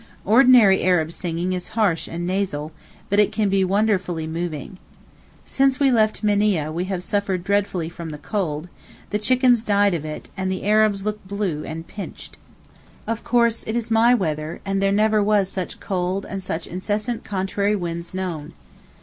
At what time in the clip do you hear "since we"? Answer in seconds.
5.45-5.91